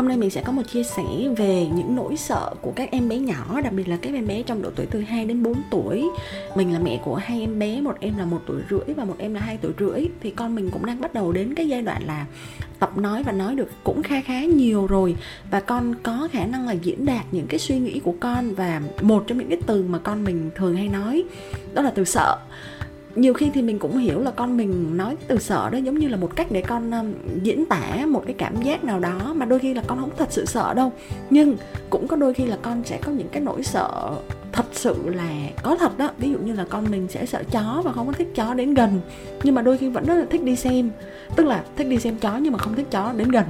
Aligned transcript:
Hôm 0.00 0.08
nay 0.08 0.16
mình 0.16 0.30
sẽ 0.30 0.42
có 0.42 0.52
một 0.52 0.62
chia 0.62 0.82
sẻ 0.82 1.02
về 1.36 1.66
những 1.74 1.96
nỗi 1.96 2.16
sợ 2.16 2.54
của 2.60 2.72
các 2.76 2.90
em 2.90 3.08
bé 3.08 3.18
nhỏ, 3.18 3.60
đặc 3.60 3.72
biệt 3.72 3.88
là 3.88 3.96
các 4.02 4.14
em 4.14 4.26
bé 4.26 4.42
trong 4.42 4.62
độ 4.62 4.70
tuổi 4.76 4.86
từ 4.90 5.00
2 5.00 5.24
đến 5.24 5.42
4 5.42 5.54
tuổi. 5.70 6.04
Mình 6.54 6.72
là 6.72 6.78
mẹ 6.78 7.00
của 7.04 7.14
hai 7.14 7.40
em 7.40 7.58
bé, 7.58 7.80
một 7.80 7.96
em 8.00 8.18
là 8.18 8.24
một 8.24 8.42
tuổi 8.46 8.62
rưỡi 8.70 8.94
và 8.94 9.04
một 9.04 9.14
em 9.18 9.34
là 9.34 9.40
hai 9.40 9.58
tuổi 9.62 9.72
rưỡi. 9.78 10.08
Thì 10.20 10.30
con 10.30 10.54
mình 10.54 10.70
cũng 10.72 10.86
đang 10.86 11.00
bắt 11.00 11.14
đầu 11.14 11.32
đến 11.32 11.54
cái 11.54 11.68
giai 11.68 11.82
đoạn 11.82 12.02
là 12.06 12.26
tập 12.78 12.98
nói 12.98 13.22
và 13.22 13.32
nói 13.32 13.54
được 13.54 13.68
cũng 13.84 14.02
kha 14.02 14.20
khá 14.20 14.44
nhiều 14.44 14.86
rồi 14.86 15.16
và 15.50 15.60
con 15.60 15.94
có 16.02 16.28
khả 16.32 16.46
năng 16.46 16.66
là 16.66 16.72
diễn 16.72 17.06
đạt 17.06 17.24
những 17.30 17.46
cái 17.46 17.58
suy 17.58 17.78
nghĩ 17.78 18.00
của 18.00 18.14
con 18.20 18.54
và 18.54 18.82
một 19.00 19.24
trong 19.26 19.38
những 19.38 19.48
cái 19.48 19.58
từ 19.66 19.82
mà 19.82 19.98
con 19.98 20.24
mình 20.24 20.50
thường 20.54 20.76
hay 20.76 20.88
nói 20.88 21.24
đó 21.74 21.82
là 21.82 21.90
từ 21.90 22.04
sợ 22.04 22.36
nhiều 23.14 23.34
khi 23.34 23.50
thì 23.54 23.62
mình 23.62 23.78
cũng 23.78 23.98
hiểu 23.98 24.20
là 24.20 24.30
con 24.30 24.56
mình 24.56 24.96
nói 24.96 25.16
từ 25.26 25.38
sợ 25.38 25.70
đó 25.70 25.78
giống 25.78 25.98
như 25.98 26.08
là 26.08 26.16
một 26.16 26.36
cách 26.36 26.46
để 26.50 26.62
con 26.62 26.90
um, 26.90 27.12
diễn 27.42 27.66
tả 27.66 28.06
một 28.08 28.22
cái 28.26 28.34
cảm 28.38 28.62
giác 28.62 28.84
nào 28.84 29.00
đó 29.00 29.32
mà 29.34 29.46
đôi 29.46 29.58
khi 29.58 29.74
là 29.74 29.82
con 29.86 30.00
không 30.00 30.10
thật 30.16 30.28
sự 30.30 30.44
sợ 30.44 30.74
đâu. 30.74 30.92
Nhưng 31.30 31.56
cũng 31.90 32.08
có 32.08 32.16
đôi 32.16 32.34
khi 32.34 32.46
là 32.46 32.58
con 32.62 32.82
sẽ 32.84 32.98
có 33.04 33.12
những 33.12 33.28
cái 33.28 33.42
nỗi 33.42 33.62
sợ 33.62 34.10
thật 34.52 34.66
sự 34.72 34.94
là 35.04 35.30
có 35.62 35.76
thật 35.76 35.98
đó. 35.98 36.10
Ví 36.18 36.30
dụ 36.30 36.38
như 36.38 36.52
là 36.52 36.64
con 36.68 36.90
mình 36.90 37.08
sẽ 37.08 37.26
sợ 37.26 37.42
chó 37.50 37.82
và 37.84 37.92
không 37.92 38.06
có 38.06 38.12
thích 38.12 38.28
chó 38.34 38.54
đến 38.54 38.74
gần. 38.74 39.00
Nhưng 39.42 39.54
mà 39.54 39.62
đôi 39.62 39.78
khi 39.78 39.88
vẫn 39.88 40.06
rất 40.06 40.14
là 40.14 40.24
thích 40.30 40.42
đi 40.42 40.56
xem. 40.56 40.90
Tức 41.36 41.46
là 41.46 41.64
thích 41.76 41.88
đi 41.88 41.98
xem 41.98 42.16
chó 42.20 42.36
nhưng 42.36 42.52
mà 42.52 42.58
không 42.58 42.74
thích 42.74 42.86
chó 42.90 43.12
đến 43.16 43.28
gần 43.28 43.44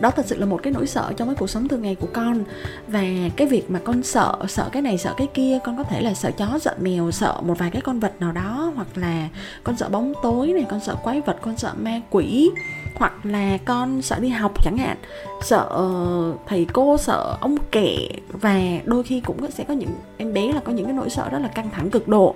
đó 0.00 0.10
thật 0.10 0.26
sự 0.26 0.38
là 0.38 0.46
một 0.46 0.60
cái 0.62 0.72
nỗi 0.72 0.86
sợ 0.86 1.12
trong 1.16 1.28
cái 1.28 1.34
cuộc 1.34 1.50
sống 1.50 1.68
thường 1.68 1.82
ngày 1.82 1.94
của 1.94 2.08
con. 2.12 2.44
Và 2.88 3.02
cái 3.36 3.46
việc 3.46 3.70
mà 3.70 3.80
con 3.84 4.02
sợ 4.02 4.38
sợ 4.48 4.68
cái 4.72 4.82
này, 4.82 4.98
sợ 4.98 5.14
cái 5.16 5.26
kia, 5.34 5.58
con 5.64 5.76
có 5.76 5.82
thể 5.82 6.00
là 6.00 6.14
sợ 6.14 6.30
chó, 6.30 6.58
sợ 6.58 6.74
mèo, 6.80 7.10
sợ 7.10 7.40
một 7.42 7.58
vài 7.58 7.70
cái 7.70 7.82
con 7.82 8.00
vật 8.00 8.12
nào 8.20 8.32
đó, 8.32 8.72
hoặc 8.76 8.88
là 8.94 9.28
con 9.64 9.76
sợ 9.76 9.88
bóng 9.88 10.12
tối 10.22 10.46
này, 10.46 10.66
con 10.70 10.80
sợ 10.80 10.94
quái 10.94 11.20
vật, 11.20 11.36
con 11.42 11.56
sợ 11.56 11.72
ma 11.76 12.00
quỷ, 12.10 12.50
hoặc 12.94 13.26
là 13.26 13.58
con 13.64 14.02
sợ 14.02 14.18
đi 14.18 14.28
học 14.28 14.64
chẳng 14.64 14.76
hạn, 14.76 14.96
sợ 15.42 15.66
ờ, 15.70 16.32
thầy 16.46 16.66
cô, 16.72 16.96
sợ 16.96 17.36
ông 17.40 17.56
kẻ 17.70 17.96
và 18.32 18.60
đôi 18.84 19.02
khi 19.02 19.20
cũng 19.20 19.50
sẽ 19.50 19.64
có 19.64 19.74
những, 19.74 19.90
em 20.16 20.32
bé 20.32 20.52
là 20.52 20.60
có 20.60 20.72
những 20.72 20.86
cái 20.86 20.94
nỗi 20.94 21.10
sợ 21.10 21.28
rất 21.30 21.38
là 21.38 21.48
căng 21.48 21.70
thẳng 21.70 21.90
cực 21.90 22.08
độ. 22.08 22.34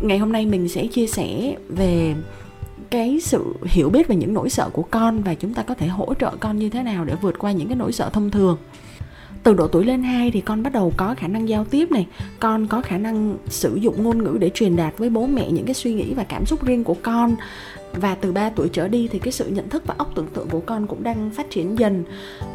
Ngày 0.00 0.18
hôm 0.18 0.32
nay 0.32 0.46
mình 0.46 0.68
sẽ 0.68 0.86
chia 0.86 1.06
sẻ 1.06 1.56
về 1.68 2.14
cái 2.90 3.20
sự 3.22 3.44
hiểu 3.64 3.90
biết 3.90 4.08
về 4.08 4.16
những 4.16 4.34
nỗi 4.34 4.50
sợ 4.50 4.70
của 4.72 4.82
con 4.82 5.22
và 5.22 5.34
chúng 5.34 5.54
ta 5.54 5.62
có 5.62 5.74
thể 5.74 5.86
hỗ 5.86 6.14
trợ 6.14 6.36
con 6.40 6.58
như 6.58 6.68
thế 6.68 6.82
nào 6.82 7.04
để 7.04 7.14
vượt 7.22 7.38
qua 7.38 7.52
những 7.52 7.68
cái 7.68 7.76
nỗi 7.76 7.92
sợ 7.92 8.10
thông 8.12 8.30
thường. 8.30 8.56
Từ 9.42 9.54
độ 9.54 9.66
tuổi 9.66 9.84
lên 9.84 10.02
2 10.02 10.30
thì 10.30 10.40
con 10.40 10.62
bắt 10.62 10.72
đầu 10.72 10.92
có 10.96 11.14
khả 11.18 11.28
năng 11.28 11.48
giao 11.48 11.64
tiếp 11.64 11.90
này, 11.90 12.06
con 12.40 12.66
có 12.66 12.80
khả 12.80 12.98
năng 12.98 13.36
sử 13.48 13.76
dụng 13.76 14.02
ngôn 14.02 14.24
ngữ 14.24 14.36
để 14.40 14.50
truyền 14.54 14.76
đạt 14.76 14.98
với 14.98 15.10
bố 15.10 15.26
mẹ 15.26 15.50
những 15.50 15.64
cái 15.64 15.74
suy 15.74 15.94
nghĩ 15.94 16.14
và 16.14 16.24
cảm 16.24 16.46
xúc 16.46 16.64
riêng 16.64 16.84
của 16.84 16.96
con. 17.02 17.36
Và 17.92 18.14
từ 18.14 18.32
3 18.32 18.50
tuổi 18.50 18.68
trở 18.68 18.88
đi 18.88 19.08
thì 19.12 19.18
cái 19.18 19.32
sự 19.32 19.48
nhận 19.48 19.68
thức 19.68 19.82
và 19.86 19.94
óc 19.98 20.12
tưởng 20.14 20.26
tượng 20.34 20.48
của 20.48 20.60
con 20.60 20.86
cũng 20.86 21.02
đang 21.02 21.30
phát 21.30 21.50
triển 21.50 21.78
dần. 21.78 22.04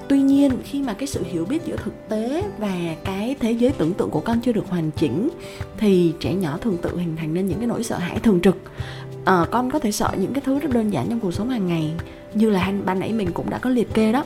Tuy 0.08 0.22
nhiên, 0.22 0.52
khi 0.64 0.82
mà 0.82 0.94
cái 0.94 1.08
sự 1.08 1.24
hiểu 1.24 1.46
biết 1.46 1.66
giữa 1.66 1.76
thực 1.84 2.10
tế 2.10 2.44
và 2.58 2.96
cái 3.04 3.36
thế 3.40 3.52
giới 3.52 3.72
tưởng 3.72 3.94
tượng 3.94 4.10
của 4.10 4.20
con 4.20 4.42
chưa 4.42 4.52
được 4.52 4.70
hoàn 4.70 4.92
chỉnh, 4.92 5.30
thì 5.78 6.14
trẻ 6.20 6.34
nhỏ 6.34 6.58
thường 6.62 6.78
tự 6.82 6.98
hình 6.98 7.16
thành 7.16 7.34
nên 7.34 7.48
những 7.48 7.58
cái 7.58 7.68
nỗi 7.68 7.84
sợ 7.84 7.98
hãi 7.98 8.20
thường 8.20 8.42
trực 8.42 8.58
à, 9.26 9.46
con 9.52 9.72
có 9.72 9.80
thể 9.80 9.92
sợ 9.92 10.10
những 10.18 10.34
cái 10.34 10.42
thứ 10.46 10.60
rất 10.60 10.72
đơn 10.72 10.94
giản 10.94 11.10
trong 11.10 11.20
cuộc 11.20 11.32
sống 11.32 11.50
hàng 11.50 11.68
ngày. 11.68 11.92
Như 12.34 12.50
là 12.50 12.74
ban 12.86 13.00
nãy 13.00 13.14
mình 13.14 13.32
cũng 13.32 13.50
đã 13.50 13.58
có 13.58 13.70
liệt 13.70 13.94
kê 13.94 14.12
đó. 14.12 14.24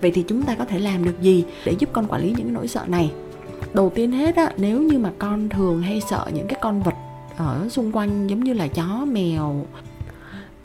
Vậy 0.00 0.10
thì 0.10 0.24
chúng 0.28 0.42
ta 0.42 0.54
có 0.54 0.64
thể 0.64 0.78
làm 0.78 1.04
được 1.04 1.20
gì 1.20 1.44
để 1.64 1.74
giúp 1.78 1.90
con 1.92 2.06
quản 2.08 2.22
lý 2.22 2.28
những 2.28 2.46
cái 2.46 2.52
nỗi 2.52 2.68
sợ 2.68 2.84
này? 2.86 3.12
Đầu 3.74 3.92
tiên 3.94 4.12
hết 4.12 4.36
á 4.36 4.52
nếu 4.56 4.82
như 4.82 4.98
mà 4.98 5.10
con 5.18 5.48
thường 5.48 5.82
hay 5.82 6.00
sợ 6.10 6.26
những 6.34 6.46
cái 6.48 6.58
con 6.62 6.82
vật 6.82 6.94
ở 7.36 7.68
xung 7.68 7.92
quanh 7.92 8.26
giống 8.26 8.44
như 8.44 8.52
là 8.52 8.66
chó 8.66 9.04
mèo 9.04 9.66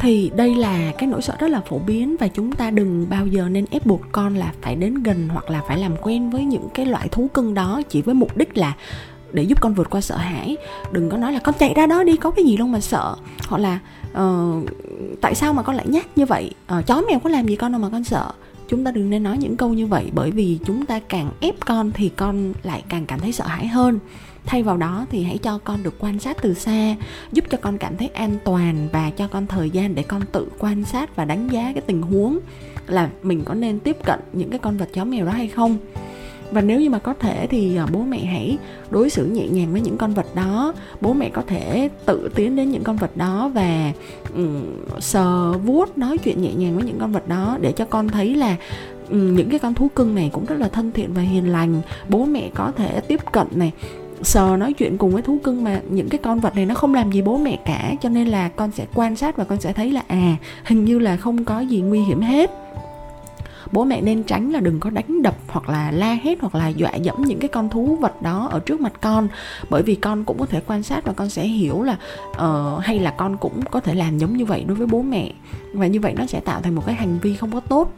thì 0.02 0.32
đây 0.36 0.56
là 0.56 0.92
cái 0.98 1.08
nỗi 1.08 1.22
sợ 1.22 1.36
rất 1.40 1.48
là 1.48 1.62
phổ 1.62 1.80
biến 1.80 2.16
và 2.20 2.28
chúng 2.28 2.52
ta 2.52 2.72
đừng 2.72 3.10
bao 3.10 3.28
giờ 3.28 3.50
nên 3.50 3.66
ép 3.72 3.86
buộc 3.86 4.02
con 4.12 4.36
là 4.36 4.54
phải 4.62 4.76
đến 4.76 5.04
gần 5.04 5.28
hoặc 5.30 5.50
là 5.50 5.62
phải 5.68 5.78
làm 5.78 5.96
quen 6.02 6.30
với 6.30 6.46
những 6.46 6.68
cái 6.74 6.86
loại 6.86 7.08
thú 7.10 7.28
cưng 7.34 7.54
đó 7.54 7.82
chỉ 7.90 8.02
với 8.02 8.16
mục 8.16 8.38
đích 8.38 8.58
là 8.58 8.76
để 9.34 9.44
giúp 9.44 9.62
con 9.62 9.74
vượt 9.74 9.90
qua 9.90 10.02
sợ 10.02 10.18
hãi. 10.18 10.58
Đừng 10.92 11.10
có 11.10 11.18
nói 11.18 11.34
là 11.34 11.40
con 11.40 11.56
chạy 11.60 11.74
ra 11.74 11.86
đó 11.86 12.04
đi 12.04 12.18
có 12.18 12.32
cái 12.32 12.46
gì 12.46 12.58
đâu 12.58 12.68
mà 12.68 12.80
sợ. 12.80 13.16
Hoặc 13.48 13.58
là 13.58 13.80
uh, 14.12 14.70
tại 15.22 15.36
sao 15.36 15.54
mà 15.54 15.64
con 15.64 15.76
lại 15.76 15.86
nhát 15.90 16.18
như 16.18 16.26
vậy? 16.26 16.52
Uh, 16.80 16.86
chó 16.88 17.02
mèo 17.08 17.20
có 17.20 17.30
làm 17.30 17.48
gì 17.48 17.56
con 17.56 17.72
đâu 17.72 17.82
mà 17.82 17.90
con 17.90 18.04
sợ. 18.04 18.32
Chúng 18.68 18.84
ta 18.84 18.92
đừng 18.92 19.10
nên 19.10 19.24
nói 19.24 19.38
những 19.38 19.58
câu 19.58 19.74
như 19.74 19.88
vậy 19.88 20.12
bởi 20.14 20.32
vì 20.32 20.60
chúng 20.66 20.86
ta 20.86 21.00
càng 21.00 21.32
ép 21.40 21.56
con 21.66 21.92
thì 21.92 22.10
con 22.10 22.54
lại 22.64 22.84
càng 22.90 23.06
cảm 23.06 23.20
thấy 23.20 23.32
sợ 23.32 23.48
hãi 23.48 23.68
hơn. 23.68 24.00
Thay 24.46 24.64
vào 24.64 24.78
đó 24.78 25.06
thì 25.10 25.24
hãy 25.24 25.38
cho 25.38 25.58
con 25.58 25.84
được 25.84 25.96
quan 26.00 26.20
sát 26.20 26.38
từ 26.42 26.54
xa 26.54 26.96
giúp 27.32 27.46
cho 27.50 27.58
con 27.62 27.78
cảm 27.78 27.98
thấy 27.98 28.08
an 28.08 28.38
toàn 28.46 28.88
và 28.92 29.10
cho 29.10 29.28
con 29.28 29.48
thời 29.48 29.70
gian 29.70 29.96
để 29.96 30.04
con 30.04 30.22
tự 30.32 30.48
quan 30.60 30.84
sát 30.86 31.16
và 31.16 31.26
đánh 31.26 31.48
giá 31.48 31.72
cái 31.74 31.82
tình 31.82 32.02
huống 32.02 32.40
là 32.88 33.10
mình 33.24 33.44
có 33.46 33.54
nên 33.54 33.80
tiếp 33.80 33.98
cận 34.06 34.20
những 34.34 34.50
cái 34.50 34.60
con 34.60 34.78
vật 34.78 34.90
chó 34.94 35.06
mèo 35.06 35.26
đó 35.26 35.32
hay 35.32 35.48
không 35.48 35.78
và 36.52 36.62
nếu 36.62 36.82
như 36.82 36.90
mà 36.90 37.00
có 37.00 37.14
thể 37.14 37.48
thì 37.48 37.76
ờ, 37.76 37.88
bố 37.92 38.00
mẹ 38.00 38.26
hãy 38.26 38.58
đối 38.90 39.10
xử 39.10 39.26
nhẹ 39.26 39.48
nhàng 39.48 39.72
với 39.72 39.82
những 39.82 39.98
con 39.98 40.14
vật 40.14 40.36
đó. 40.36 40.74
Bố 41.02 41.14
mẹ 41.14 41.30
có 41.30 41.42
thể 41.48 41.90
tự 42.06 42.30
tiến 42.36 42.56
đến 42.56 42.72
những 42.72 42.84
con 42.84 42.96
vật 42.96 43.18
đó 43.18 43.52
và 43.54 43.92
um, 44.36 44.64
sờ 45.00 45.54
vuốt 45.54 45.98
nói 45.98 46.18
chuyện 46.18 46.42
nhẹ 46.42 46.54
nhàng 46.54 46.76
với 46.76 46.84
những 46.84 47.00
con 47.00 47.12
vật 47.12 47.28
đó 47.28 47.58
để 47.62 47.72
cho 47.72 47.86
con 47.86 48.10
thấy 48.10 48.36
là 48.36 48.56
những 49.10 49.50
cái 49.50 49.60
con 49.60 49.74
thú 49.74 49.88
cưng 49.96 50.16
này 50.16 50.30
cũng 50.34 50.46
rất 50.46 50.60
là 50.60 50.68
thân 50.68 50.92
thiện 50.92 51.14
và 51.14 51.22
hiền 51.22 51.52
lành. 51.52 51.82
Bố 52.10 52.26
mẹ 52.26 52.50
có 52.54 52.72
thể 52.78 53.00
tiếp 53.00 53.20
cận 53.32 53.48
này 53.56 53.72
sờ 54.24 54.58
nói 54.58 54.74
chuyện 54.74 54.98
cùng 54.98 55.12
với 55.12 55.22
thú 55.22 55.38
cưng 55.44 55.64
mà 55.64 55.82
những 55.90 56.10
cái 56.10 56.20
con 56.24 56.40
vật 56.40 56.56
này 56.56 56.66
nó 56.66 56.76
không 56.76 56.94
làm 56.94 57.12
gì 57.12 57.22
bố 57.22 57.38
mẹ 57.38 57.58
cả 57.66 57.94
cho 58.02 58.10
nên 58.10 58.28
là 58.28 58.50
con 58.50 58.72
sẽ 58.72 58.86
quan 58.94 59.16
sát 59.16 59.38
và 59.38 59.44
con 59.44 59.62
sẽ 59.62 59.74
thấy 59.74 59.92
là 59.92 60.02
à 60.08 60.36
hình 60.64 60.86
như 60.86 61.00
là 61.00 61.18
không 61.18 61.46
có 61.46 61.60
gì 61.60 61.82
nguy 61.82 62.00
hiểm 62.00 62.22
hết 62.22 62.52
bố 63.72 63.84
mẹ 63.84 64.02
nên 64.02 64.24
tránh 64.24 64.52
là 64.52 64.60
đừng 64.60 64.80
có 64.80 64.90
đánh 64.90 65.22
đập 65.22 65.36
hoặc 65.48 65.70
là 65.70 65.92
la 65.92 66.18
hét 66.24 66.42
hoặc 66.42 66.56
là 66.56 66.68
dọa 66.68 66.96
dẫm 66.96 67.22
những 67.22 67.40
cái 67.40 67.48
con 67.48 67.70
thú 67.70 67.96
vật 67.96 68.22
đó 68.22 68.48
ở 68.52 68.60
trước 68.60 68.82
mặt 68.82 68.94
con. 69.02 69.28
Bởi 69.70 69.84
vì 69.84 69.96
con 69.96 70.24
cũng 70.24 70.40
có 70.40 70.46
thể 70.46 70.62
quan 70.68 70.84
sát 70.84 71.06
và 71.06 71.14
con 71.14 71.30
sẽ 71.30 71.48
hiểu 71.48 71.84
là 71.84 71.98
uh, 72.32 72.84
hay 72.84 73.00
là 73.00 73.12
con 73.12 73.38
cũng 73.38 73.62
có 73.72 73.80
thể 73.80 73.96
làm 73.96 74.18
giống 74.18 74.38
như 74.38 74.46
vậy 74.46 74.64
đối 74.68 74.78
với 74.78 74.88
bố 74.88 75.02
mẹ. 75.02 75.32
Và 75.74 75.88
như 75.88 76.00
vậy 76.00 76.14
nó 76.18 76.26
sẽ 76.26 76.40
tạo 76.40 76.62
thành 76.62 76.76
một 76.76 76.86
cái 76.86 76.96
hành 76.96 77.20
vi 77.22 77.36
không 77.36 77.52
có 77.52 77.60
tốt. 77.60 77.94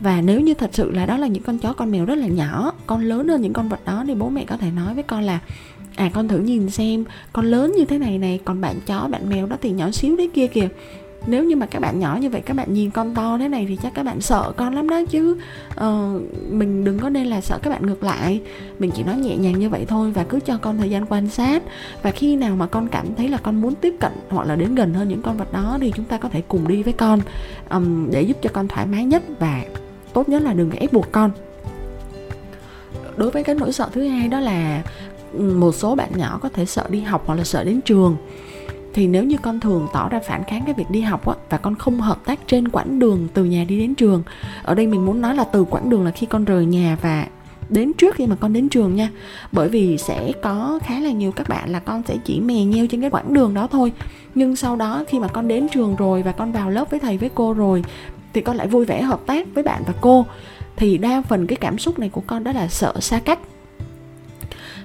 Và 0.00 0.20
nếu 0.20 0.40
như 0.40 0.54
thật 0.54 0.70
sự 0.72 0.90
là 0.90 1.06
đó 1.06 1.16
là 1.16 1.26
những 1.26 1.42
con 1.42 1.58
chó 1.58 1.72
con 1.72 1.90
mèo 1.90 2.04
rất 2.04 2.14
là 2.14 2.26
nhỏ 2.26 2.72
con 2.86 3.00
lớn 3.00 3.28
hơn 3.28 3.42
những 3.42 3.52
con 3.52 3.68
vật 3.68 3.84
đó 3.84 4.04
thì 4.06 4.14
bố 4.14 4.28
mẹ 4.28 4.44
có 4.44 4.56
thể 4.56 4.70
nói 4.70 4.94
với 4.94 5.02
con 5.02 5.22
là 5.22 5.38
à 5.96 6.10
con 6.14 6.28
thử 6.28 6.38
nhìn 6.38 6.70
xem 6.70 7.04
con 7.32 7.44
lớn 7.44 7.72
như 7.76 7.84
thế 7.84 7.98
này 7.98 8.18
này 8.18 8.40
còn 8.44 8.60
bạn 8.60 8.76
chó 8.86 9.08
bạn 9.10 9.28
mèo 9.28 9.46
đó 9.46 9.56
thì 9.62 9.70
nhỏ 9.70 9.90
xíu 9.90 10.16
đấy 10.16 10.30
kia 10.34 10.46
kìa 10.46 10.68
nếu 11.26 11.44
như 11.44 11.56
mà 11.56 11.66
các 11.66 11.82
bạn 11.82 11.98
nhỏ 11.98 12.18
như 12.20 12.30
vậy 12.30 12.40
các 12.40 12.56
bạn 12.56 12.74
nhìn 12.74 12.90
con 12.90 13.14
to 13.14 13.38
thế 13.38 13.48
này 13.48 13.66
thì 13.68 13.78
chắc 13.82 13.94
các 13.94 14.02
bạn 14.02 14.20
sợ 14.20 14.52
con 14.56 14.74
lắm 14.74 14.88
đó 14.88 15.02
chứ. 15.10 15.36
Uh, 15.74 16.22
mình 16.50 16.84
đừng 16.84 16.98
có 16.98 17.08
nên 17.08 17.26
là 17.26 17.40
sợ 17.40 17.58
các 17.62 17.70
bạn 17.70 17.86
ngược 17.86 18.02
lại. 18.02 18.40
Mình 18.78 18.90
chỉ 18.94 19.02
nói 19.02 19.16
nhẹ 19.16 19.36
nhàng 19.36 19.58
như 19.58 19.68
vậy 19.68 19.84
thôi 19.88 20.10
và 20.10 20.24
cứ 20.24 20.40
cho 20.40 20.58
con 20.58 20.78
thời 20.78 20.90
gian 20.90 21.06
quan 21.08 21.28
sát. 21.28 21.62
Và 22.02 22.10
khi 22.10 22.36
nào 22.36 22.56
mà 22.56 22.66
con 22.66 22.88
cảm 22.88 23.06
thấy 23.16 23.28
là 23.28 23.38
con 23.38 23.60
muốn 23.60 23.74
tiếp 23.74 23.94
cận 24.00 24.12
hoặc 24.28 24.46
là 24.46 24.56
đến 24.56 24.74
gần 24.74 24.94
hơn 24.94 25.08
những 25.08 25.22
con 25.22 25.36
vật 25.36 25.52
đó 25.52 25.78
thì 25.80 25.92
chúng 25.96 26.04
ta 26.04 26.18
có 26.18 26.28
thể 26.28 26.42
cùng 26.48 26.68
đi 26.68 26.82
với 26.82 26.92
con 26.92 27.20
um, 27.70 28.10
để 28.10 28.22
giúp 28.22 28.36
cho 28.42 28.50
con 28.52 28.68
thoải 28.68 28.86
mái 28.86 29.04
nhất 29.04 29.22
và 29.38 29.62
tốt 30.12 30.28
nhất 30.28 30.42
là 30.42 30.52
đừng 30.52 30.70
ép 30.70 30.92
buộc 30.92 31.12
con. 31.12 31.30
Đối 33.16 33.30
với 33.30 33.44
cái 33.44 33.54
nỗi 33.54 33.72
sợ 33.72 33.88
thứ 33.92 34.08
hai 34.08 34.28
đó 34.28 34.40
là 34.40 34.82
một 35.38 35.72
số 35.72 35.94
bạn 35.94 36.10
nhỏ 36.16 36.38
có 36.42 36.48
thể 36.48 36.66
sợ 36.66 36.86
đi 36.90 37.00
học 37.00 37.22
hoặc 37.26 37.34
là 37.34 37.44
sợ 37.44 37.64
đến 37.64 37.80
trường 37.80 38.16
thì 38.96 39.06
nếu 39.06 39.24
như 39.24 39.36
con 39.42 39.60
thường 39.60 39.86
tỏ 39.92 40.08
ra 40.08 40.20
phản 40.26 40.44
kháng 40.44 40.62
cái 40.64 40.74
việc 40.74 40.90
đi 40.90 41.00
học 41.00 41.28
á, 41.28 41.34
và 41.50 41.58
con 41.58 41.74
không 41.74 42.00
hợp 42.00 42.18
tác 42.24 42.38
trên 42.46 42.68
quãng 42.68 42.98
đường 42.98 43.28
từ 43.34 43.44
nhà 43.44 43.64
đi 43.64 43.78
đến 43.78 43.94
trường, 43.94 44.22
ở 44.62 44.74
đây 44.74 44.86
mình 44.86 45.06
muốn 45.06 45.20
nói 45.20 45.34
là 45.34 45.44
từ 45.44 45.64
quãng 45.64 45.90
đường 45.90 46.04
là 46.04 46.10
khi 46.10 46.26
con 46.26 46.44
rời 46.44 46.66
nhà 46.66 46.96
và 47.02 47.26
đến 47.68 47.92
trước 47.92 48.14
khi 48.14 48.26
mà 48.26 48.36
con 48.40 48.52
đến 48.52 48.68
trường 48.68 48.94
nha. 48.94 49.10
Bởi 49.52 49.68
vì 49.68 49.98
sẽ 49.98 50.32
có 50.42 50.78
khá 50.82 51.00
là 51.00 51.10
nhiều 51.10 51.32
các 51.32 51.48
bạn 51.48 51.70
là 51.70 51.78
con 51.78 52.02
sẽ 52.08 52.16
chỉ 52.24 52.40
mè 52.40 52.64
nheo 52.64 52.86
trên 52.86 53.00
cái 53.00 53.10
quãng 53.10 53.34
đường 53.34 53.54
đó 53.54 53.68
thôi. 53.72 53.92
Nhưng 54.34 54.56
sau 54.56 54.76
đó 54.76 55.04
khi 55.08 55.18
mà 55.18 55.28
con 55.28 55.48
đến 55.48 55.68
trường 55.68 55.96
rồi 55.96 56.22
và 56.22 56.32
con 56.32 56.52
vào 56.52 56.70
lớp 56.70 56.90
với 56.90 57.00
thầy, 57.00 57.18
với 57.18 57.30
cô 57.34 57.52
rồi, 57.52 57.84
thì 58.32 58.40
con 58.40 58.56
lại 58.56 58.66
vui 58.66 58.84
vẻ 58.84 59.02
hợp 59.02 59.20
tác 59.26 59.46
với 59.54 59.64
bạn 59.64 59.82
và 59.86 59.92
cô. 60.00 60.26
Thì 60.76 60.98
đa 60.98 61.22
phần 61.28 61.46
cái 61.46 61.56
cảm 61.56 61.78
xúc 61.78 61.98
này 61.98 62.08
của 62.08 62.22
con 62.26 62.44
đó 62.44 62.52
là 62.52 62.68
sợ 62.68 62.94
xa 63.00 63.18
cách 63.18 63.38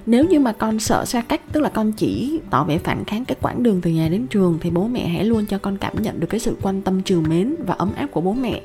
nếu 0.06 0.26
như 0.26 0.40
mà 0.40 0.52
con 0.52 0.80
sợ 0.80 1.06
xa 1.06 1.22
cách, 1.22 1.42
tức 1.52 1.60
là 1.62 1.70
con 1.70 1.92
chỉ 1.92 2.40
tỏ 2.50 2.64
vẻ 2.64 2.78
phản 2.78 3.06
kháng 3.06 3.26
cái 3.26 3.38
quãng 3.42 3.64
đường 3.64 3.82
từ 3.82 3.92
nhà 3.92 4.08
đến 4.10 4.28
trường, 4.28 4.58
thì 4.62 4.70
bố 4.70 4.88
mẹ 4.88 5.08
hãy 5.08 5.26
luôn 5.26 5.46
cho 5.46 5.58
con 5.58 5.78
cảm 5.78 6.02
nhận 6.02 6.20
được 6.20 6.28
cái 6.30 6.40
sự 6.40 6.56
quan 6.62 6.82
tâm 6.82 7.04
trìu 7.04 7.22
mến 7.22 7.56
và 7.68 7.74
ấm 7.74 7.92
áp 7.96 8.08
của 8.12 8.22
bố 8.22 8.34
mẹ. 8.34 8.62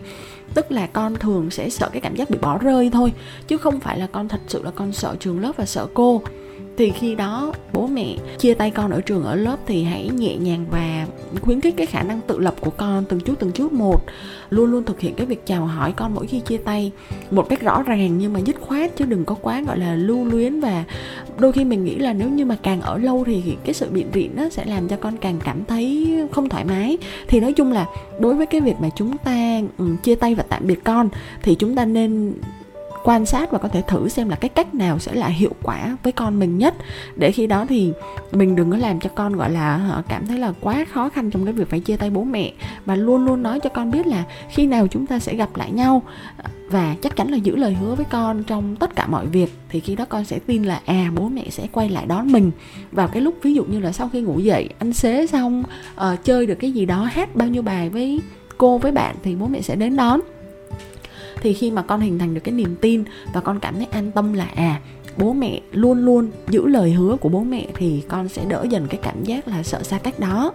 Tức 0.54 0.72
là 0.72 0.86
con 0.86 1.16
thường 1.16 1.50
sẽ 1.50 1.70
sợ 1.70 1.88
cái 1.92 2.00
cảm 2.00 2.16
giác 2.16 2.30
bị 2.30 2.38
bỏ 2.42 2.58
rơi 2.58 2.90
thôi, 2.92 3.12
chứ 3.48 3.56
không 3.56 3.80
phải 3.80 3.98
là 3.98 4.06
con 4.06 4.28
thật 4.28 4.40
sự 4.48 4.62
là 4.62 4.70
con 4.70 4.92
sợ 4.92 5.16
trường 5.20 5.40
lớp 5.40 5.52
và 5.56 5.64
sợ 5.66 5.86
cô 5.94 6.22
thì 6.76 6.90
khi 6.90 7.14
đó 7.14 7.52
bố 7.72 7.86
mẹ 7.86 8.16
chia 8.38 8.54
tay 8.54 8.70
con 8.70 8.90
ở 8.90 9.00
trường 9.00 9.24
ở 9.24 9.34
lớp 9.34 9.56
thì 9.66 9.84
hãy 9.84 10.08
nhẹ 10.08 10.36
nhàng 10.36 10.66
và 10.70 11.06
khuyến 11.40 11.60
khích 11.60 11.74
cái 11.76 11.86
khả 11.86 12.02
năng 12.02 12.20
tự 12.20 12.38
lập 12.38 12.54
của 12.60 12.70
con 12.70 13.04
từng 13.04 13.20
chút 13.20 13.34
từng 13.38 13.52
chút 13.52 13.72
một. 13.72 14.02
Luôn 14.50 14.70
luôn 14.70 14.84
thực 14.84 15.00
hiện 15.00 15.14
cái 15.14 15.26
việc 15.26 15.46
chào 15.46 15.66
hỏi 15.66 15.92
con 15.96 16.14
mỗi 16.14 16.26
khi 16.26 16.40
chia 16.40 16.56
tay. 16.56 16.92
Một 17.30 17.48
cách 17.48 17.60
rõ 17.60 17.82
ràng 17.82 18.18
nhưng 18.18 18.32
mà 18.32 18.40
dứt 18.40 18.60
khoát 18.60 18.96
chứ 18.96 19.04
đừng 19.04 19.24
có 19.24 19.34
quá, 19.34 19.62
gọi 19.66 19.78
là, 19.78 19.94
lưu 19.94 20.24
luyến 20.24 20.60
và 20.60 20.84
đôi 21.38 21.52
khi 21.52 21.64
mình 21.64 21.84
nghĩ 21.84 21.98
là 21.98 22.12
nếu 22.12 22.28
như 22.28 22.44
mà 22.44 22.56
càng 22.62 22.80
ở 22.80 22.98
lâu 22.98 23.24
thì 23.26 23.42
cái 23.64 23.74
sự 23.74 23.90
biện 23.90 24.06
rịn 24.14 24.30
nó 24.36 24.48
sẽ 24.48 24.64
làm 24.64 24.88
cho 24.88 24.96
con 24.96 25.16
càng 25.16 25.38
cảm 25.44 25.64
thấy 25.64 26.16
không 26.32 26.48
thoải 26.48 26.64
mái. 26.64 26.98
Thì 27.28 27.40
nói 27.40 27.52
chung 27.52 27.72
là 27.72 27.86
đối 28.20 28.34
với 28.34 28.46
cái 28.46 28.60
việc 28.60 28.74
mà 28.80 28.88
chúng 28.96 29.18
ta 29.18 29.60
ừ, 29.78 29.84
chia 30.02 30.14
tay 30.14 30.34
và 30.34 30.44
tạm 30.48 30.66
biệt 30.66 30.84
con 30.84 31.08
thì 31.42 31.54
chúng 31.54 31.74
ta 31.74 31.84
nên 31.84 32.32
quan 33.06 33.26
sát 33.26 33.52
và 33.52 33.58
có 33.58 33.68
thể 33.68 33.82
thử 33.82 34.08
xem 34.08 34.28
là 34.28 34.36
cái 34.36 34.48
cách 34.48 34.74
nào 34.74 34.98
sẽ 34.98 35.14
là 35.14 35.26
hiệu 35.26 35.52
quả 35.62 35.96
với 36.02 36.12
con 36.12 36.38
mình 36.38 36.58
nhất. 36.58 36.74
Để 37.16 37.32
khi 37.32 37.46
đó 37.46 37.66
thì 37.68 37.92
mình 38.32 38.56
đừng 38.56 38.70
có 38.70 38.76
làm 38.76 39.00
cho 39.00 39.10
con 39.14 39.36
gọi 39.36 39.50
là 39.50 40.02
cảm 40.08 40.26
thấy 40.26 40.38
là 40.38 40.52
quá 40.60 40.84
khó 40.92 41.08
khăn 41.08 41.30
trong 41.30 41.44
cái 41.44 41.52
việc 41.52 41.70
phải 41.70 41.80
chia 41.80 41.96
tay 41.96 42.10
bố 42.10 42.24
mẹ 42.24 42.52
và 42.86 42.96
luôn 42.96 43.24
luôn 43.24 43.42
nói 43.42 43.60
cho 43.60 43.70
con 43.70 43.90
biết 43.90 44.06
là 44.06 44.24
khi 44.50 44.66
nào 44.66 44.86
chúng 44.86 45.06
ta 45.06 45.18
sẽ 45.18 45.36
gặp 45.36 45.56
lại 45.56 45.72
nhau. 45.72 46.02
Và 46.70 46.96
chắc 47.02 47.16
chắn 47.16 47.28
là 47.30 47.36
giữ 47.36 47.56
lời 47.56 47.74
hứa 47.74 47.94
với 47.94 48.04
con 48.10 48.44
trong 48.44 48.76
tất 48.76 48.96
cả 48.96 49.06
mọi 49.06 49.26
việc 49.26 49.52
thì 49.68 49.80
khi 49.80 49.96
đó 49.96 50.04
con 50.08 50.24
sẽ 50.24 50.38
tin 50.38 50.62
là 50.62 50.80
à 50.86 51.10
bố 51.16 51.28
mẹ 51.28 51.44
sẽ 51.50 51.66
quay 51.72 51.88
lại 51.88 52.06
đón 52.06 52.32
mình. 52.32 52.50
Vào 52.92 53.08
cái 53.08 53.22
lúc 53.22 53.34
ví 53.42 53.54
dụ 53.54 53.64
như 53.64 53.80
là 53.80 53.92
sau 53.92 54.08
khi 54.12 54.20
ngủ 54.20 54.38
dậy 54.38 54.68
anh 54.78 54.92
xế 54.92 55.26
xong 55.26 55.62
uh, 55.96 56.24
chơi 56.24 56.46
được 56.46 56.54
cái 56.54 56.72
gì 56.72 56.86
đó 56.86 57.08
hát 57.12 57.36
bao 57.36 57.48
nhiêu 57.48 57.62
bài 57.62 57.90
với 57.90 58.20
cô 58.58 58.78
với 58.78 58.92
bạn 58.92 59.16
thì 59.22 59.36
bố 59.36 59.46
mẹ 59.46 59.60
sẽ 59.60 59.76
đến 59.76 59.96
đón 59.96 60.20
thì 61.40 61.52
khi 61.52 61.70
mà 61.70 61.82
con 61.82 62.00
hình 62.00 62.18
thành 62.18 62.34
được 62.34 62.40
cái 62.44 62.54
niềm 62.54 62.76
tin 62.80 63.04
và 63.32 63.40
con 63.40 63.60
cảm 63.60 63.74
thấy 63.74 63.86
an 63.90 64.10
tâm 64.10 64.32
là 64.32 64.48
à 64.54 64.80
bố 65.16 65.32
mẹ 65.32 65.60
luôn 65.72 66.04
luôn 66.04 66.30
giữ 66.48 66.66
lời 66.66 66.92
hứa 66.92 67.16
của 67.16 67.28
bố 67.28 67.40
mẹ 67.40 67.66
thì 67.74 68.02
con 68.08 68.28
sẽ 68.28 68.44
đỡ 68.44 68.66
dần 68.70 68.86
cái 68.86 69.00
cảm 69.02 69.24
giác 69.24 69.48
là 69.48 69.62
sợ 69.62 69.82
xa 69.82 69.98
cách 69.98 70.18
đó. 70.18 70.52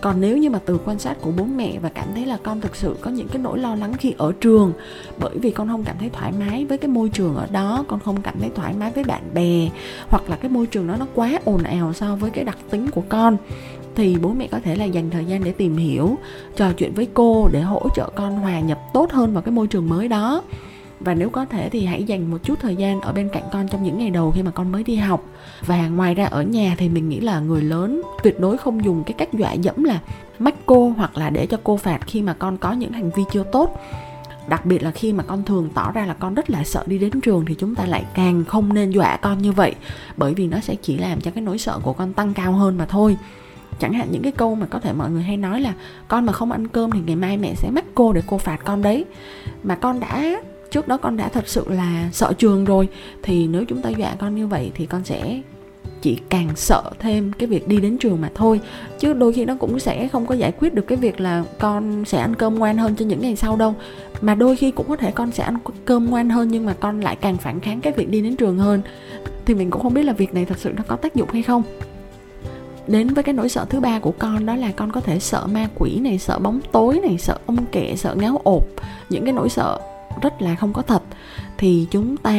Còn 0.00 0.20
nếu 0.20 0.36
như 0.36 0.50
mà 0.50 0.60
từ 0.66 0.78
quan 0.84 0.98
sát 0.98 1.16
của 1.20 1.30
bố 1.30 1.44
mẹ 1.44 1.78
và 1.82 1.88
cảm 1.88 2.08
thấy 2.14 2.26
là 2.26 2.38
con 2.42 2.60
thực 2.60 2.76
sự 2.76 2.96
có 3.00 3.10
những 3.10 3.28
cái 3.28 3.42
nỗi 3.42 3.58
lo 3.58 3.74
lắng 3.74 3.92
khi 3.98 4.14
ở 4.18 4.32
trường, 4.40 4.72
bởi 5.18 5.38
vì 5.38 5.50
con 5.50 5.68
không 5.68 5.84
cảm 5.84 5.96
thấy 5.98 6.10
thoải 6.12 6.32
mái 6.32 6.64
với 6.64 6.78
cái 6.78 6.88
môi 6.88 7.08
trường 7.08 7.36
ở 7.36 7.46
đó, 7.52 7.84
con 7.88 8.00
không 8.00 8.22
cảm 8.22 8.34
thấy 8.40 8.50
thoải 8.54 8.74
mái 8.78 8.90
với 8.90 9.04
bạn 9.04 9.22
bè, 9.34 9.68
hoặc 10.08 10.30
là 10.30 10.36
cái 10.36 10.50
môi 10.50 10.66
trường 10.66 10.86
đó 10.86 10.96
nó 10.98 11.06
quá 11.14 11.38
ồn 11.44 11.62
ào 11.62 11.92
so 11.92 12.16
với 12.16 12.30
cái 12.30 12.44
đặc 12.44 12.58
tính 12.70 12.90
của 12.90 13.02
con 13.08 13.36
thì 13.98 14.16
bố 14.22 14.32
mẹ 14.32 14.46
có 14.46 14.60
thể 14.64 14.76
là 14.76 14.84
dành 14.84 15.10
thời 15.10 15.24
gian 15.24 15.44
để 15.44 15.52
tìm 15.52 15.76
hiểu, 15.76 16.18
trò 16.56 16.72
chuyện 16.72 16.94
với 16.94 17.08
cô 17.14 17.48
để 17.52 17.60
hỗ 17.60 17.88
trợ 17.94 18.10
con 18.16 18.38
hòa 18.38 18.60
nhập 18.60 18.78
tốt 18.94 19.12
hơn 19.12 19.32
vào 19.32 19.42
cái 19.42 19.52
môi 19.52 19.66
trường 19.66 19.88
mới 19.88 20.08
đó. 20.08 20.42
Và 21.00 21.14
nếu 21.14 21.30
có 21.30 21.44
thể 21.44 21.68
thì 21.68 21.84
hãy 21.86 22.04
dành 22.04 22.30
một 22.30 22.38
chút 22.42 22.58
thời 22.60 22.76
gian 22.76 23.00
ở 23.00 23.12
bên 23.12 23.28
cạnh 23.32 23.42
con 23.52 23.68
trong 23.68 23.82
những 23.82 23.98
ngày 23.98 24.10
đầu 24.10 24.30
khi 24.30 24.42
mà 24.42 24.50
con 24.50 24.72
mới 24.72 24.84
đi 24.84 24.96
học. 24.96 25.24
Và 25.66 25.88
ngoài 25.88 26.14
ra 26.14 26.24
ở 26.24 26.42
nhà 26.42 26.74
thì 26.78 26.88
mình 26.88 27.08
nghĩ 27.08 27.20
là 27.20 27.40
người 27.40 27.62
lớn 27.62 28.02
tuyệt 28.22 28.40
đối 28.40 28.58
không 28.58 28.84
dùng 28.84 29.04
cái 29.04 29.14
cách 29.18 29.32
dọa 29.32 29.52
dẫm 29.52 29.84
là 29.84 30.00
mách 30.38 30.54
cô 30.66 30.92
hoặc 30.96 31.16
là 31.16 31.30
để 31.30 31.46
cho 31.46 31.58
cô 31.64 31.76
phạt 31.76 31.98
khi 32.06 32.22
mà 32.22 32.34
con 32.34 32.58
có 32.58 32.72
những 32.72 32.92
hành 32.92 33.10
vi 33.16 33.22
chưa 33.32 33.44
tốt. 33.52 33.80
Đặc 34.48 34.66
biệt 34.66 34.82
là 34.82 34.90
khi 34.90 35.12
mà 35.12 35.24
con 35.24 35.44
thường 35.44 35.68
tỏ 35.74 35.92
ra 35.92 36.06
là 36.06 36.14
con 36.14 36.34
rất 36.34 36.50
là 36.50 36.64
sợ 36.64 36.84
đi 36.86 36.98
đến 36.98 37.20
trường 37.20 37.44
thì 37.44 37.54
chúng 37.54 37.74
ta 37.74 37.86
lại 37.86 38.04
càng 38.14 38.44
không 38.44 38.74
nên 38.74 38.90
dọa 38.90 39.16
con 39.16 39.42
như 39.42 39.52
vậy, 39.52 39.74
bởi 40.16 40.34
vì 40.34 40.46
nó 40.46 40.60
sẽ 40.60 40.74
chỉ 40.74 40.96
làm 40.96 41.20
cho 41.20 41.30
cái 41.30 41.42
nỗi 41.42 41.58
sợ 41.58 41.78
của 41.82 41.92
con 41.92 42.12
tăng 42.12 42.34
cao 42.34 42.52
hơn 42.52 42.78
mà 42.78 42.86
thôi 42.86 43.16
chẳng 43.78 43.92
hạn 43.92 44.08
những 44.10 44.22
cái 44.22 44.32
câu 44.32 44.54
mà 44.54 44.66
có 44.66 44.78
thể 44.78 44.92
mọi 44.92 45.10
người 45.10 45.22
hay 45.22 45.36
nói 45.36 45.60
là 45.60 45.74
con 46.08 46.26
mà 46.26 46.32
không 46.32 46.52
ăn 46.52 46.68
cơm 46.68 46.90
thì 46.90 47.00
ngày 47.06 47.16
mai 47.16 47.36
mẹ 47.36 47.54
sẽ 47.54 47.70
mắc 47.70 47.84
cô 47.94 48.12
để 48.12 48.22
cô 48.26 48.38
phạt 48.38 48.64
con 48.64 48.82
đấy. 48.82 49.04
Mà 49.62 49.74
con 49.74 50.00
đã, 50.00 50.40
trước 50.70 50.88
đó 50.88 50.96
con 50.96 51.16
đã 51.16 51.28
thật 51.28 51.48
sự 51.48 51.64
là 51.68 52.08
sợ 52.12 52.32
trường 52.38 52.64
rồi. 52.64 52.88
Thì 53.22 53.46
nếu 53.46 53.64
chúng 53.68 53.82
ta 53.82 53.90
dọa 53.90 54.14
con 54.18 54.34
như 54.34 54.46
vậy 54.46 54.72
thì 54.74 54.86
con 54.86 55.04
sẽ 55.04 55.40
chỉ 56.02 56.18
càng 56.28 56.48
sợ 56.56 56.82
thêm 56.98 57.32
cái 57.38 57.46
việc 57.46 57.68
đi 57.68 57.80
đến 57.80 57.98
trường 57.98 58.20
mà 58.20 58.30
thôi. 58.34 58.60
Chứ 58.98 59.12
đôi 59.12 59.32
khi 59.32 59.44
nó 59.44 59.56
cũng 59.56 59.78
sẽ 59.78 60.08
không 60.08 60.26
có 60.26 60.34
giải 60.34 60.52
quyết 60.52 60.74
được 60.74 60.86
cái 60.86 60.98
việc 60.98 61.20
là 61.20 61.44
con 61.58 62.04
sẽ 62.04 62.18
ăn 62.18 62.34
cơm 62.34 62.54
ngoan 62.54 62.78
hơn 62.78 62.94
cho 62.96 63.04
những 63.04 63.20
ngày 63.20 63.36
sau 63.36 63.56
đâu. 63.56 63.74
Mà 64.20 64.34
đôi 64.34 64.56
khi 64.56 64.70
cũng 64.70 64.88
có 64.88 64.96
thể 64.96 65.10
con 65.10 65.30
sẽ 65.32 65.44
ăn 65.44 65.58
cơm 65.84 66.10
ngoan 66.10 66.30
hơn 66.30 66.48
nhưng 66.48 66.66
mà 66.66 66.74
con 66.80 67.00
lại 67.00 67.16
càng 67.16 67.36
phản 67.36 67.60
kháng 67.60 67.80
cái 67.80 67.92
việc 67.92 68.08
đi 68.08 68.20
đến 68.20 68.36
trường 68.36 68.58
hơn. 68.58 68.82
Thì 69.44 69.54
mình 69.54 69.70
cũng 69.70 69.82
không 69.82 69.94
biết 69.94 70.02
là 70.02 70.12
việc 70.12 70.34
này 70.34 70.44
thật 70.44 70.58
sự 70.58 70.72
nó 70.76 70.82
có 70.86 70.96
tác 70.96 71.14
dụng 71.14 71.28
hay 71.32 71.42
không 71.42 71.62
đến 72.88 73.08
với 73.08 73.24
cái 73.24 73.32
nỗi 73.32 73.48
sợ 73.48 73.66
thứ 73.70 73.80
ba 73.80 73.98
của 73.98 74.12
con 74.18 74.46
đó 74.46 74.56
là 74.56 74.70
con 74.76 74.92
có 74.92 75.00
thể 75.00 75.18
sợ 75.18 75.46
ma 75.46 75.68
quỷ 75.74 76.00
này, 76.00 76.18
sợ 76.18 76.38
bóng 76.38 76.60
tối 76.72 77.00
này, 77.02 77.18
sợ 77.18 77.38
ông 77.46 77.66
kệ 77.66 77.96
sợ 77.96 78.14
ngáo 78.14 78.40
ộp. 78.44 78.64
Những 79.10 79.24
cái 79.24 79.32
nỗi 79.32 79.48
sợ 79.48 79.80
rất 80.22 80.42
là 80.42 80.54
không 80.54 80.72
có 80.72 80.82
thật. 80.82 81.02
Thì 81.58 81.86
chúng 81.90 82.16
ta 82.16 82.34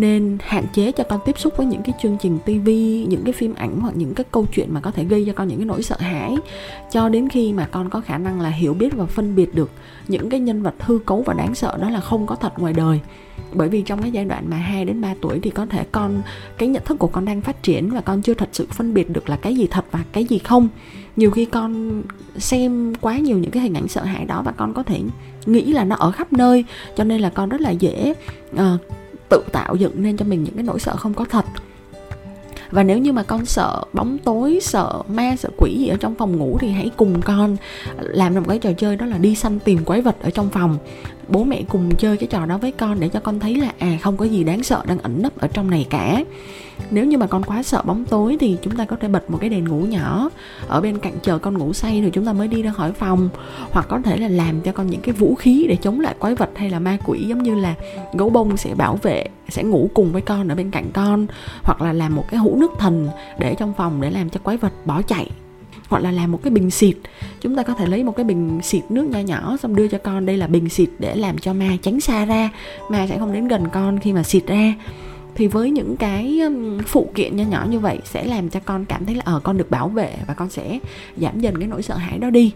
nên 0.00 0.38
hạn 0.40 0.64
chế 0.72 0.92
cho 0.92 1.04
con 1.04 1.20
tiếp 1.24 1.38
xúc 1.38 1.56
với 1.56 1.66
những 1.66 1.82
cái 1.82 1.94
chương 2.02 2.16
trình 2.20 2.38
tivi 2.44 3.06
những 3.08 3.24
cái 3.24 3.32
phim 3.32 3.54
ảnh 3.54 3.80
hoặc 3.80 3.96
những 3.96 4.14
cái 4.14 4.24
câu 4.30 4.46
chuyện 4.52 4.74
mà 4.74 4.80
có 4.80 4.90
thể 4.90 5.04
gây 5.04 5.24
cho 5.26 5.32
con 5.32 5.48
những 5.48 5.58
cái 5.58 5.66
nỗi 5.66 5.82
sợ 5.82 5.96
hãi. 5.98 6.36
Cho 6.92 7.08
đến 7.08 7.28
khi 7.28 7.52
mà 7.52 7.68
con 7.70 7.90
có 7.90 8.00
khả 8.00 8.18
năng 8.18 8.40
là 8.40 8.50
hiểu 8.50 8.74
biết 8.74 8.94
và 8.96 9.06
phân 9.06 9.36
biệt 9.36 9.54
được 9.54 9.70
những 10.08 10.30
cái 10.30 10.40
nhân 10.40 10.62
vật 10.62 10.74
hư 10.78 10.98
cấu 10.98 11.22
và 11.22 11.34
đáng 11.34 11.54
sợ 11.54 11.78
đó 11.80 11.90
là 11.90 12.00
không 12.00 12.26
có 12.26 12.34
thật 12.34 12.58
ngoài 12.58 12.72
đời. 12.72 13.00
Bởi 13.52 13.68
vì 13.68 13.82
trong 13.82 14.02
cái 14.02 14.10
giai 14.10 14.24
đoạn 14.24 14.50
mà 14.50 14.56
2 14.56 14.84
đến 14.84 15.00
3 15.00 15.14
tuổi 15.20 15.40
thì 15.40 15.50
có 15.50 15.66
thể 15.66 15.84
con 15.92 16.22
cái 16.58 16.68
nhận 16.68 16.84
thức 16.84 16.98
của 16.98 17.06
con 17.06 17.24
đang 17.24 17.40
phát 17.40 17.62
triển 17.62 17.90
và 17.90 18.00
con 18.00 18.22
chưa 18.22 18.34
thật 18.34 18.48
sự 18.52 18.66
phân 18.70 18.94
biệt 18.94 19.10
được 19.10 19.28
là 19.28 19.36
cái 19.36 19.56
gì 19.56 19.66
thật 19.70 19.84
và 19.90 20.04
cái 20.12 20.24
gì 20.24 20.38
không. 20.38 20.68
Nhiều 21.16 21.30
khi 21.30 21.44
con 21.44 22.02
xem 22.38 22.94
quá 23.00 23.18
nhiều 23.18 23.38
những 23.38 23.50
cái 23.50 23.62
hình 23.62 23.74
ảnh 23.74 23.88
sợ 23.88 24.04
hãi 24.04 24.24
đó 24.24 24.42
và 24.44 24.52
con 24.52 24.74
có 24.74 24.82
thể 24.82 25.00
nghĩ 25.46 25.72
là 25.72 25.84
nó 25.84 25.96
ở 25.96 26.10
khắp 26.10 26.32
nơi 26.32 26.64
cho 26.96 27.04
nên 27.04 27.20
là 27.20 27.30
con 27.30 27.48
rất 27.48 27.60
là 27.60 27.70
dễ 27.70 28.14
uh, 28.54 28.60
tự 29.28 29.44
tạo 29.52 29.74
dựng 29.74 30.02
nên 30.02 30.16
cho 30.16 30.24
mình 30.24 30.44
những 30.44 30.54
cái 30.54 30.62
nỗi 30.62 30.80
sợ 30.80 30.96
không 30.96 31.14
có 31.14 31.24
thật. 31.24 31.44
Và 32.70 32.82
nếu 32.82 32.98
như 32.98 33.12
mà 33.12 33.22
con 33.22 33.44
sợ 33.44 33.82
bóng 33.92 34.18
tối, 34.18 34.58
sợ 34.62 35.02
ma, 35.08 35.36
sợ 35.38 35.48
quỷ 35.56 35.76
gì 35.78 35.88
ở 35.88 35.96
trong 35.96 36.14
phòng 36.14 36.36
ngủ 36.36 36.58
thì 36.60 36.70
hãy 36.70 36.90
cùng 36.96 37.22
con 37.22 37.56
làm 37.98 38.34
một 38.34 38.42
cái 38.48 38.58
trò 38.58 38.72
chơi 38.72 38.96
đó 38.96 39.06
là 39.06 39.18
đi 39.18 39.34
săn 39.34 39.58
tìm 39.58 39.84
quái 39.84 40.00
vật 40.00 40.16
ở 40.22 40.30
trong 40.30 40.50
phòng 40.50 40.78
bố 41.28 41.44
mẹ 41.44 41.62
cùng 41.68 41.96
chơi 41.96 42.16
cái 42.16 42.26
trò 42.26 42.46
đó 42.46 42.58
với 42.58 42.72
con 42.72 43.00
để 43.00 43.08
cho 43.08 43.20
con 43.20 43.40
thấy 43.40 43.54
là 43.54 43.72
à 43.78 43.98
không 44.02 44.16
có 44.16 44.24
gì 44.24 44.44
đáng 44.44 44.62
sợ 44.62 44.82
đang 44.86 44.98
ẩn 44.98 45.22
nấp 45.22 45.38
ở 45.38 45.48
trong 45.48 45.70
này 45.70 45.86
cả. 45.90 46.24
Nếu 46.90 47.04
như 47.04 47.18
mà 47.18 47.26
con 47.26 47.42
quá 47.42 47.62
sợ 47.62 47.82
bóng 47.84 48.04
tối 48.04 48.36
thì 48.40 48.56
chúng 48.62 48.76
ta 48.76 48.84
có 48.84 48.96
thể 49.00 49.08
bật 49.08 49.30
một 49.30 49.38
cái 49.40 49.50
đèn 49.50 49.64
ngủ 49.64 49.80
nhỏ 49.80 50.30
ở 50.68 50.80
bên 50.80 50.98
cạnh 50.98 51.12
chờ 51.22 51.38
con 51.38 51.58
ngủ 51.58 51.72
say 51.72 52.00
rồi 52.00 52.10
chúng 52.10 52.24
ta 52.24 52.32
mới 52.32 52.48
đi 52.48 52.62
ra 52.62 52.72
khỏi 52.72 52.92
phòng. 52.92 53.28
Hoặc 53.70 53.86
có 53.88 54.00
thể 54.04 54.16
là 54.16 54.28
làm 54.28 54.60
cho 54.60 54.72
con 54.72 54.86
những 54.86 55.00
cái 55.00 55.14
vũ 55.14 55.34
khí 55.34 55.66
để 55.68 55.76
chống 55.76 56.00
lại 56.00 56.14
quái 56.18 56.34
vật 56.34 56.50
hay 56.54 56.70
là 56.70 56.78
ma 56.78 56.98
quỷ, 57.04 57.24
giống 57.28 57.42
như 57.42 57.54
là 57.54 57.74
gấu 58.12 58.30
bông 58.30 58.56
sẽ 58.56 58.74
bảo 58.74 58.98
vệ, 59.02 59.26
sẽ 59.48 59.62
ngủ 59.62 59.90
cùng 59.94 60.12
với 60.12 60.22
con 60.22 60.48
ở 60.48 60.54
bên 60.54 60.70
cạnh 60.70 60.90
con. 60.92 61.26
Hoặc 61.62 61.82
là 61.82 61.92
làm 61.92 62.14
một 62.14 62.24
cái 62.30 62.40
hũ 62.40 62.56
nước 62.60 62.72
thần 62.78 63.08
để 63.38 63.54
trong 63.58 63.72
phòng 63.76 64.00
để 64.00 64.10
làm 64.10 64.30
cho 64.30 64.40
quái 64.42 64.56
vật 64.56 64.72
bỏ 64.84 65.02
chạy 65.02 65.30
hoặc 65.88 66.02
là 66.02 66.10
làm 66.10 66.32
một 66.32 66.40
cái 66.42 66.50
bình 66.50 66.70
xịt. 66.70 66.96
Chúng 67.40 67.56
ta 67.56 67.62
có 67.62 67.74
thể 67.74 67.86
lấy 67.86 68.04
một 68.04 68.16
cái 68.16 68.24
bình 68.24 68.60
xịt 68.62 68.82
nước 68.88 69.06
nhỏ 69.06 69.18
nhỏ 69.18 69.56
xong 69.62 69.76
đưa 69.76 69.88
cho 69.88 69.98
con. 69.98 70.26
Đây 70.26 70.36
là 70.36 70.46
bình 70.46 70.68
xịt 70.68 70.88
để 70.98 71.14
làm 71.14 71.38
cho 71.38 71.52
ma 71.52 71.76
tránh 71.82 72.00
xa 72.00 72.24
ra. 72.24 72.50
Ma 72.90 73.06
sẽ 73.06 73.18
không 73.18 73.32
đến 73.32 73.48
gần 73.48 73.68
con 73.72 73.98
khi 73.98 74.12
mà 74.12 74.22
xịt 74.22 74.46
ra. 74.46 74.74
Thì 75.34 75.46
với 75.46 75.70
những 75.70 75.96
cái 75.96 76.40
phụ 76.86 77.10
kiện 77.14 77.36
nhỏ 77.36 77.44
nhỏ 77.50 77.66
như 77.70 77.78
vậy 77.78 77.98
sẽ 78.04 78.24
làm 78.24 78.48
cho 78.48 78.60
con 78.60 78.84
cảm 78.84 79.06
thấy 79.06 79.14
là 79.14 79.22
ở 79.24 79.40
con 79.40 79.56
được 79.56 79.70
bảo 79.70 79.88
vệ 79.88 80.14
và 80.26 80.34
con 80.34 80.50
sẽ 80.50 80.78
giảm 81.16 81.40
dần 81.40 81.58
cái 81.58 81.68
nỗi 81.68 81.82
sợ 81.82 81.96
hãi 81.96 82.18
đó 82.18 82.30
đi. 82.30 82.52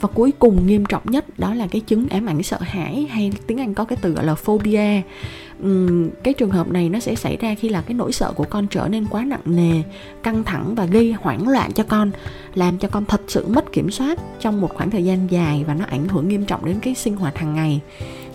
Và 0.00 0.08
cuối 0.14 0.32
cùng 0.38 0.66
nghiêm 0.66 0.84
trọng 0.84 1.02
nhất 1.04 1.38
đó 1.38 1.54
là 1.54 1.66
cái 1.66 1.80
chứng 1.80 2.08
ám 2.08 2.26
ảnh 2.26 2.42
sợ 2.42 2.58
hãi 2.60 3.06
hay 3.10 3.32
tiếng 3.46 3.60
anh 3.60 3.74
có 3.74 3.84
cái 3.84 3.98
từ 4.00 4.10
gọi 4.10 4.24
là 4.24 4.34
phobia 4.34 5.02
cái 6.22 6.34
trường 6.34 6.50
hợp 6.50 6.68
này 6.68 6.88
nó 6.88 7.00
sẽ 7.00 7.14
xảy 7.14 7.36
ra 7.36 7.54
khi 7.54 7.68
là 7.68 7.80
cái 7.80 7.94
nỗi 7.94 8.12
sợ 8.12 8.32
của 8.32 8.44
con 8.50 8.66
trở 8.66 8.88
nên 8.88 9.06
quá 9.06 9.24
nặng 9.24 9.40
nề, 9.44 9.82
căng 10.22 10.44
thẳng 10.44 10.74
và 10.74 10.84
gây 10.84 11.12
hoảng 11.12 11.48
loạn 11.48 11.72
cho 11.72 11.84
con, 11.84 12.10
làm 12.54 12.78
cho 12.78 12.88
con 12.88 13.04
thật 13.04 13.20
sự 13.28 13.46
mất 13.48 13.72
kiểm 13.72 13.90
soát 13.90 14.18
trong 14.40 14.60
một 14.60 14.74
khoảng 14.74 14.90
thời 14.90 15.04
gian 15.04 15.30
dài 15.30 15.64
và 15.66 15.74
nó 15.74 15.84
ảnh 15.84 16.08
hưởng 16.08 16.28
nghiêm 16.28 16.44
trọng 16.44 16.64
đến 16.64 16.76
cái 16.82 16.94
sinh 16.94 17.16
hoạt 17.16 17.38
hàng 17.38 17.54
ngày. 17.54 17.80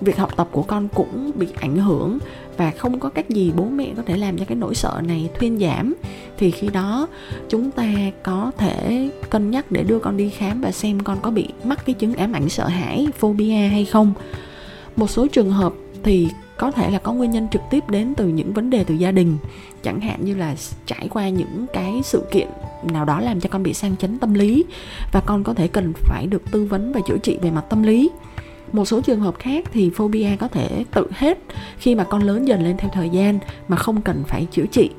Việc 0.02 0.18
học 0.18 0.32
tập 0.38 0.48
của 0.52 0.64
con 0.64 0.88
cũng 0.88 1.32
bị 1.36 1.48
ảnh 1.60 1.78
hưởng 1.78 2.18
và 2.58 2.72
không 2.72 3.00
có 3.00 3.10
cách 3.10 3.30
gì 3.30 3.52
bố 3.56 3.66
mẹ 3.66 3.94
có 3.98 4.04
thể 4.06 4.18
làm 4.18 4.38
cho 4.38 4.46
cái 4.46 4.56
nỗi 4.56 4.76
sợ 4.76 5.02
này 5.08 5.30
thuyên 5.40 5.60
giảm. 5.60 5.94
Thì 6.38 6.52
khi 6.52 6.68
đó, 6.68 7.08
chúng 7.50 7.72
ta 7.72 7.94
có 8.24 8.52
thể 8.58 9.10
cân 9.30 9.52
nhắc 9.52 9.72
để 9.72 9.84
đưa 9.84 10.00
con 10.00 10.18
đi 10.18 10.30
khám 10.30 10.62
và 10.62 10.72
xem 10.72 11.00
con 11.00 11.18
có 11.22 11.32
bị 11.32 11.48
mắc 11.64 11.86
cái 11.86 11.94
chứng 11.94 12.16
ám 12.16 12.34
ảnh 12.34 12.50
sợ 12.50 12.68
hãi, 12.68 13.08
phobia 13.18 13.68
hay 13.68 13.86
không. 13.86 14.14
Một 14.96 15.10
số 15.10 15.28
trường 15.28 15.52
hợp 15.52 15.74
thì 16.04 16.28
có 16.62 16.72
thể 16.72 16.92
là 16.92 17.00
có 17.00 17.14
nguyên 17.14 17.32
nhân 17.32 17.48
trực 17.52 17.62
tiếp 17.70 17.90
đến 17.90 18.14
từ 18.18 18.28
những 18.28 18.54
vấn 18.54 18.70
đề 18.70 18.84
từ 18.84 18.94
gia 18.94 19.12
đình. 19.12 19.38
Chẳng 19.84 20.00
hạn 20.00 20.26
như 20.26 20.36
là 20.36 20.56
trải 20.86 21.08
qua 21.10 21.30
những 21.30 21.66
cái 21.74 22.02
sự 22.04 22.24
kiện 22.32 22.48
nào 22.84 23.06
đó 23.06 23.20
làm 23.20 23.40
cho 23.40 23.50
con 23.50 23.64
bị 23.64 23.74
sang 23.74 23.98
chấn 23.98 24.20
tâm 24.20 24.34
lý 24.34 24.66
và 25.12 25.22
con 25.26 25.44
có 25.44 25.54
thể 25.54 25.68
cần 25.68 25.94
phải 25.96 26.28
được 26.28 26.52
tư 26.52 26.66
vấn 26.66 26.92
và 26.94 27.02
chữa 27.08 27.18
trị 27.18 27.38
về 27.42 27.52
mặt 27.52 27.64
tâm 27.70 27.84
lý. 27.84 28.10
Một 28.72 28.86
số 28.86 29.02
trường 29.02 29.20
hợp 29.20 29.36
khác 29.40 29.66
thì 29.74 29.90
phobia 29.96 30.36
có 30.40 30.48
thể 30.48 30.86
tự 30.94 31.08
hết 31.12 31.38
khi 31.78 31.96
mà 31.96 32.04
con 32.04 32.24
lớn 32.24 32.48
dần 32.48 32.64
lên 32.64 32.78
theo 32.78 32.90
thời 32.94 33.10
gian 33.10 33.40
mà 33.68 33.78
không 33.78 34.02
cần 34.02 34.24
phải 34.28 34.48
chữa 34.52 34.66
trị 34.66 34.90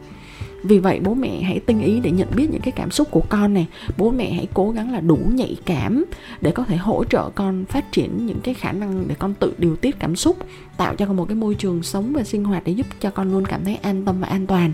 vì 0.62 0.78
vậy, 0.78 1.00
bố 1.04 1.14
mẹ 1.14 1.42
hãy 1.42 1.60
tinh 1.60 1.80
ý 1.80 2.00
để 2.00 2.10
nhận 2.10 2.28
biết 2.36 2.50
những 2.50 2.60
cái 2.60 2.72
cảm 2.72 2.90
xúc 2.90 3.08
của 3.10 3.22
con 3.28 3.54
này 3.54 3.66
bố 3.96 4.10
mẹ 4.10 4.32
hãy 4.32 4.48
cố 4.54 4.70
gắng 4.70 4.92
là 4.92 5.00
đủ 5.00 5.18
nhạy 5.32 5.56
cảm 5.64 6.04
để 6.40 6.50
có 6.50 6.64
thể 6.64 6.76
hỗ 6.76 7.04
trợ 7.04 7.30
con 7.34 7.64
phát 7.64 7.92
triển 7.92 8.26
những 8.26 8.40
cái 8.40 8.54
khả 8.54 8.72
năng 8.72 9.08
để 9.08 9.14
con 9.18 9.34
tự 9.34 9.54
điều 9.58 9.76
tiết 9.76 9.98
cảm 9.98 10.16
xúc, 10.16 10.36
tạo 10.76 10.96
cho 10.96 11.06
con 11.06 11.16
một 11.16 11.24
cái 11.28 11.36
môi 11.36 11.54
trường 11.54 11.82
sống 11.82 12.12
và 12.12 12.24
sinh 12.24 12.44
hoạt 12.44 12.64
để 12.64 12.72
giúp 12.72 12.86
cho 13.00 13.10
con 13.10 13.32
luôn 13.32 13.44
cảm 13.44 13.64
thấy 13.64 13.76
an 13.82 14.04
tâm 14.04 14.20
và 14.20 14.28
an 14.28 14.46
toàn 14.46 14.72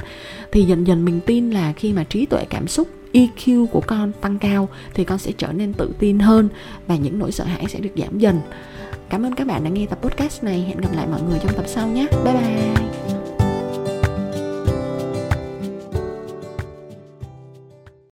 thì 0.53 0.63
dần 0.63 0.87
dần 0.87 1.05
mình 1.05 1.21
tin 1.27 1.51
là 1.51 1.73
khi 1.73 1.93
mà 1.93 2.05
trí 2.05 2.27
tuệ 2.27 2.45
cảm 2.45 2.69
xúc 2.69 2.89
EQ 3.13 3.67
của 3.67 3.81
con 3.87 4.13
tăng 4.21 4.39
cao 4.39 4.69
thì 4.95 5.05
con 5.05 5.19
sẽ 5.19 5.33
trở 5.39 5.53
nên 5.53 5.73
tự 5.73 5.95
tin 5.99 6.19
hơn 6.19 6.49
và 6.87 6.97
những 6.97 7.19
nỗi 7.19 7.33
sợ 7.33 7.45
hãi 7.45 7.65
sẽ 7.69 7.81
được 7.81 7.93
giảm 7.97 8.19
dần. 8.19 8.41
Cảm 9.09 9.27
ơn 9.27 9.35
các 9.35 9.47
bạn 9.47 9.65
đã 9.65 9.71
nghe 9.71 9.87
tập 9.87 9.99
podcast 10.03 10.45
này. 10.45 10.61
Hẹn 10.61 10.81
gặp 10.81 10.95
lại 10.95 11.07
mọi 11.11 11.23
người 11.23 11.39
trong 11.43 11.55
tập 11.57 11.65
sau 11.67 11.89
nhé. 11.89 12.07
Bye 12.25 12.35
bye. 12.35 12.88